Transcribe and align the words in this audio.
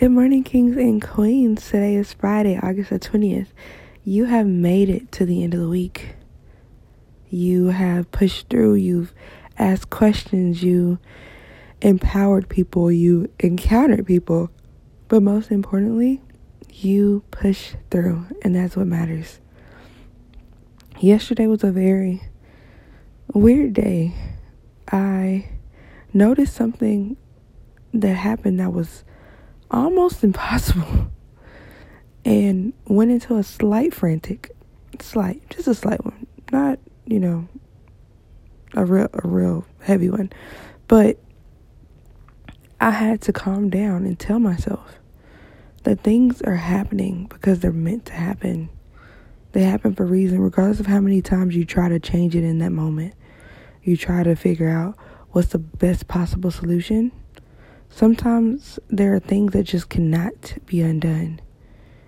Good 0.00 0.12
morning, 0.12 0.44
kings 0.44 0.78
and 0.78 1.02
queens. 1.02 1.66
Today 1.66 1.94
is 1.94 2.14
Friday, 2.14 2.58
August 2.58 2.88
the 2.88 2.98
20th. 2.98 3.48
You 4.02 4.24
have 4.24 4.46
made 4.46 4.88
it 4.88 5.12
to 5.12 5.26
the 5.26 5.44
end 5.44 5.52
of 5.52 5.60
the 5.60 5.68
week. 5.68 6.14
You 7.28 7.66
have 7.66 8.10
pushed 8.10 8.48
through, 8.48 8.76
you've 8.76 9.12
asked 9.58 9.90
questions, 9.90 10.62
you 10.62 10.98
empowered 11.82 12.48
people, 12.48 12.90
you 12.90 13.30
encountered 13.40 14.06
people, 14.06 14.48
but 15.08 15.22
most 15.22 15.50
importantly, 15.50 16.22
you 16.72 17.22
pushed 17.30 17.76
through, 17.90 18.24
and 18.40 18.56
that's 18.56 18.76
what 18.76 18.86
matters. 18.86 19.38
Yesterday 20.98 21.46
was 21.46 21.62
a 21.62 21.70
very 21.70 22.22
weird 23.34 23.74
day. 23.74 24.14
I 24.90 25.50
noticed 26.14 26.54
something 26.54 27.18
that 27.92 28.14
happened 28.14 28.60
that 28.60 28.72
was 28.72 29.04
almost 29.70 30.24
impossible. 30.24 31.10
And 32.24 32.74
went 32.86 33.10
into 33.10 33.36
a 33.36 33.42
slight 33.42 33.94
frantic 33.94 34.50
slight 35.00 35.42
just 35.48 35.66
a 35.66 35.74
slight 35.74 36.04
one 36.04 36.26
not 36.52 36.78
you 37.06 37.18
know 37.18 37.48
a 38.74 38.84
real 38.84 39.08
a 39.12 39.26
real 39.26 39.64
heavy 39.80 40.10
one. 40.10 40.30
But 40.88 41.18
i 42.80 42.90
had 42.90 43.20
to 43.22 43.32
calm 43.32 43.68
down 43.70 44.04
and 44.04 44.18
tell 44.18 44.38
myself 44.38 44.98
that 45.82 46.00
things 46.00 46.42
are 46.42 46.56
happening 46.56 47.26
because 47.26 47.60
they're 47.60 47.72
meant 47.72 48.06
to 48.06 48.12
happen. 48.12 48.68
They 49.52 49.62
happen 49.62 49.94
for 49.94 50.04
a 50.04 50.06
reason 50.06 50.40
regardless 50.40 50.78
of 50.78 50.86
how 50.86 51.00
many 51.00 51.22
times 51.22 51.56
you 51.56 51.64
try 51.64 51.88
to 51.88 51.98
change 51.98 52.36
it 52.36 52.44
in 52.44 52.58
that 52.58 52.70
moment. 52.70 53.14
You 53.82 53.96
try 53.96 54.22
to 54.22 54.36
figure 54.36 54.68
out 54.68 54.96
what's 55.30 55.48
the 55.48 55.58
best 55.58 56.06
possible 56.06 56.50
solution 56.50 57.12
Sometimes 57.90 58.78
there 58.88 59.14
are 59.14 59.20
things 59.20 59.52
that 59.52 59.64
just 59.64 59.88
cannot 59.88 60.54
be 60.64 60.80
undone, 60.80 61.40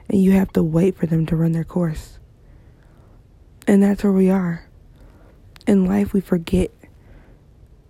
and 0.08 0.22
you 0.22 0.32
have 0.32 0.52
to 0.52 0.62
wait 0.62 0.96
for 0.96 1.06
them 1.06 1.26
to 1.26 1.36
run 1.36 1.52
their 1.52 1.64
course. 1.64 2.18
And 3.66 3.82
that's 3.82 4.02
where 4.02 4.12
we 4.12 4.30
are. 4.30 4.64
In 5.66 5.84
life, 5.84 6.12
we 6.12 6.20
forget 6.20 6.70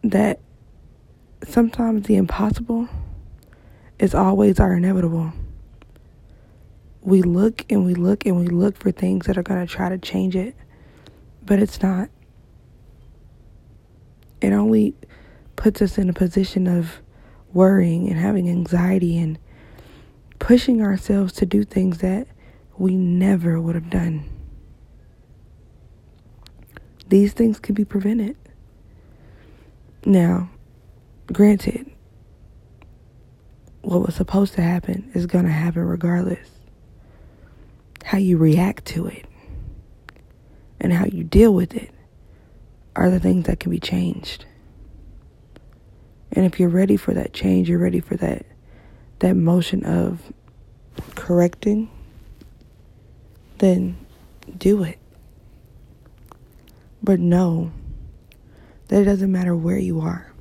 that 0.02 0.40
sometimes 1.46 2.06
the 2.06 2.16
impossible 2.16 2.88
is 3.98 4.14
always 4.14 4.58
our 4.58 4.74
inevitable. 4.74 5.32
We 7.02 7.22
look 7.22 7.64
and 7.70 7.84
we 7.84 7.94
look 7.94 8.26
and 8.26 8.36
we 8.36 8.46
look 8.46 8.76
for 8.76 8.90
things 8.90 9.26
that 9.26 9.38
are 9.38 9.42
going 9.42 9.64
to 9.64 9.72
try 9.72 9.88
to 9.88 9.98
change 9.98 10.34
it, 10.34 10.56
but 11.44 11.58
it's 11.58 11.82
not. 11.82 12.08
It 14.40 14.52
only 14.52 14.94
puts 15.56 15.82
us 15.82 15.98
in 15.98 16.08
a 16.08 16.12
position 16.12 16.66
of 16.66 17.00
worrying 17.52 18.08
and 18.08 18.18
having 18.18 18.48
anxiety 18.48 19.18
and 19.18 19.38
pushing 20.38 20.82
ourselves 20.82 21.32
to 21.34 21.46
do 21.46 21.64
things 21.64 21.98
that 21.98 22.26
we 22.76 22.96
never 22.96 23.60
would 23.60 23.74
have 23.74 23.90
done. 23.90 24.24
These 27.08 27.32
things 27.32 27.60
can 27.60 27.74
be 27.74 27.84
prevented. 27.84 28.36
Now, 30.04 30.50
granted, 31.32 31.90
what 33.82 34.00
was 34.00 34.14
supposed 34.14 34.54
to 34.54 34.62
happen 34.62 35.10
is 35.14 35.26
going 35.26 35.44
to 35.44 35.50
happen 35.50 35.82
regardless. 35.82 36.48
How 38.04 38.18
you 38.18 38.36
react 38.38 38.84
to 38.86 39.06
it 39.06 39.26
and 40.80 40.92
how 40.92 41.04
you 41.04 41.22
deal 41.22 41.54
with 41.54 41.74
it 41.74 41.90
are 42.96 43.10
the 43.10 43.20
things 43.20 43.46
that 43.46 43.60
can 43.60 43.70
be 43.70 43.78
changed. 43.78 44.44
And 46.32 46.46
if 46.46 46.58
you're 46.58 46.68
ready 46.68 46.96
for 46.96 47.12
that 47.14 47.32
change, 47.32 47.68
you're 47.68 47.78
ready 47.78 48.00
for 48.00 48.16
that 48.16 48.46
that 49.18 49.34
motion 49.34 49.84
of 49.84 50.32
correcting, 51.14 51.88
then 53.58 53.96
do 54.58 54.82
it. 54.82 54.98
But 57.02 57.20
know 57.20 57.70
that 58.88 59.02
it 59.02 59.04
doesn't 59.04 59.30
matter 59.30 59.54
where 59.54 59.78
you 59.78 60.00
are, 60.00 60.32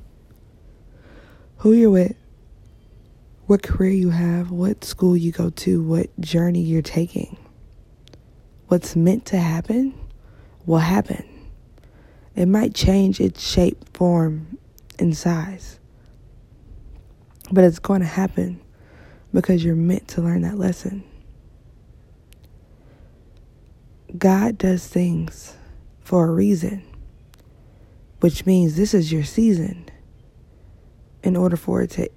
who 1.58 1.72
you're 1.72 1.90
with, 1.90 2.16
what 3.46 3.62
career 3.62 3.92
you 3.92 4.10
have, 4.10 4.50
what 4.50 4.84
school 4.84 5.16
you 5.16 5.30
go 5.30 5.50
to, 5.50 5.82
what 5.82 6.08
journey 6.20 6.62
you're 6.62 6.82
taking. 6.82 7.36
What's 8.66 8.96
meant 8.96 9.26
to 9.26 9.38
happen 9.38 9.94
will 10.66 10.78
happen. 10.78 11.24
It 12.34 12.46
might 12.46 12.74
change 12.74 13.20
its 13.20 13.46
shape, 13.46 13.96
form, 13.96 14.58
and 14.98 15.16
size. 15.16 15.78
But 17.52 17.64
it's 17.64 17.78
going 17.78 18.00
to 18.00 18.06
happen 18.08 18.60
because 19.32 19.64
you're 19.64 19.76
meant 19.76 20.08
to 20.08 20.22
learn 20.22 20.42
that 20.42 20.58
lesson. 20.58 21.04
God 24.18 24.58
does 24.58 24.86
things 24.86 25.56
for 26.00 26.26
a 26.28 26.32
reason, 26.32 26.82
which 28.20 28.46
means 28.46 28.76
this 28.76 28.94
is 28.94 29.12
your 29.12 29.24
season. 29.24 29.88
In 31.22 31.36
order 31.36 31.56
for 31.56 31.82
it 31.82 31.90
to 31.90 32.10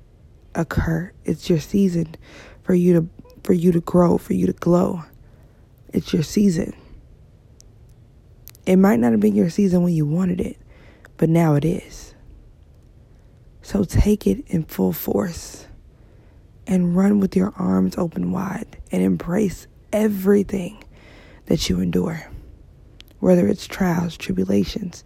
occur, 0.56 1.12
it's 1.26 1.50
your 1.50 1.60
season 1.60 2.16
for 2.64 2.74
you 2.74 2.94
to 2.94 3.10
for 3.44 3.54
you 3.54 3.72
to 3.72 3.82
grow, 3.82 4.18
for 4.18 4.34
you 4.34 4.48
to 4.48 4.54
glow. 4.54 5.04
It's 5.94 6.12
your 6.12 6.24
season. 6.24 6.74
It 8.66 8.78
might 8.78 9.00
not 9.00 9.12
have 9.12 9.20
been 9.20 9.36
your 9.36 9.52
season 9.52 9.84
when 9.84 9.94
you 9.94 10.08
wanted 10.08 10.42
it, 10.42 10.58
but 11.18 11.30
now 11.30 11.54
it 11.54 11.64
is. 11.64 12.15
So 13.66 13.84
take 13.84 14.28
it 14.28 14.44
in 14.46 14.66
full 14.66 14.94
force 14.94 15.66
and 16.68 16.96
run 16.96 17.20
with 17.20 17.36
your 17.36 17.52
arms 17.58 17.98
open 17.98 18.32
wide 18.32 18.78
and 18.92 19.02
embrace 19.02 19.66
everything 19.92 20.84
that 21.48 21.68
you 21.68 21.80
endure, 21.80 22.30
whether 23.22 23.48
it's 23.48 23.66
trials, 23.66 24.18
tribulations, 24.18 25.04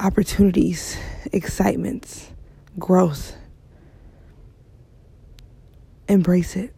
opportunities, 0.00 0.96
excitements, 1.32 2.32
growth. 2.76 3.36
Embrace 6.08 6.56
it 6.56 6.74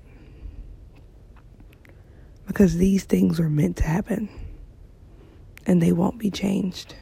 because 2.47 2.77
these 2.77 3.05
things 3.05 3.41
were 3.41 3.49
meant 3.49 3.79
to 3.79 3.85
happen 3.85 4.29
and 5.65 5.81
they 5.81 5.93
won't 5.93 6.19
be 6.19 6.31
changed. 6.31 6.95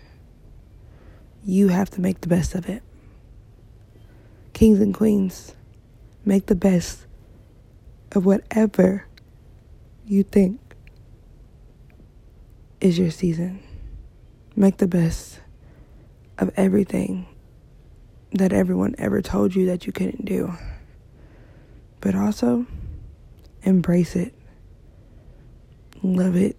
You 1.44 1.68
have 1.68 1.90
to 1.90 2.00
make 2.00 2.20
the 2.20 2.28
best 2.28 2.54
of 2.54 2.68
it. 2.68 2.84
Kings 4.54 4.80
and 4.80 4.94
queens, 4.94 5.54
make 6.24 6.46
the 6.46 6.54
best 6.54 7.06
of 8.12 8.24
whatever 8.24 9.06
you 10.06 10.22
think 10.22 10.60
is 12.80 12.98
your 12.98 13.10
season. 13.10 13.62
Make 14.54 14.76
the 14.76 14.86
best 14.86 15.40
of 16.38 16.52
everything 16.56 17.26
that 18.32 18.52
everyone 18.52 18.94
ever 18.96 19.20
told 19.20 19.56
you 19.56 19.66
that 19.66 19.86
you 19.86 19.92
couldn't 19.92 20.24
do. 20.24 20.54
But 22.00 22.14
also, 22.14 22.66
embrace 23.64 24.14
it, 24.14 24.34
love 26.02 26.36
it, 26.36 26.56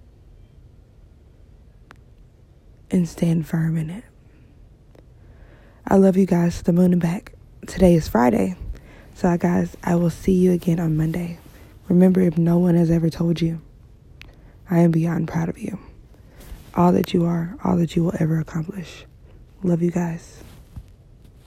and 2.92 3.08
stand 3.08 3.48
firm 3.48 3.78
in 3.78 3.90
it. 3.90 4.04
I 5.88 5.96
love 5.96 6.18
you 6.18 6.26
guys 6.26 6.62
the 6.62 6.74
moon 6.74 6.92
and 6.92 7.02
back 7.02 7.35
today 7.68 7.96
is 7.96 8.08
Friday. 8.08 8.56
So, 9.16 9.36
guys, 9.38 9.76
I 9.84 9.96
will 9.96 10.10
see 10.10 10.34
you 10.34 10.52
again 10.52 10.80
on 10.80 10.98
Monday. 10.98 11.40
Remember, 11.88 12.22
if 12.22 12.38
no 12.38 12.58
one 12.58 12.76
has 12.76 12.92
ever 12.92 13.10
told 13.10 13.42
you, 13.42 13.62
I 14.70 14.80
am 14.80 14.92
beyond 14.92 15.28
proud 15.28 15.50
of 15.50 15.58
you. 15.58 15.80
All 16.76 16.92
that 16.92 17.14
you 17.14 17.26
are, 17.26 17.58
all 17.64 17.78
that 17.78 17.96
you 17.96 18.04
will 18.04 18.14
ever 18.20 18.40
accomplish. 18.40 19.06
Love 19.64 19.82
you 19.82 19.92
guys. 19.92 20.44